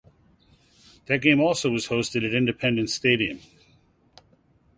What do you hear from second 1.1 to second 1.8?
game also